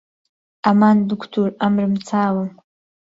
ئامان 0.65 0.97
دوکتور 1.09 1.49
عەمرم 1.63 1.93
چاوم 2.07 2.49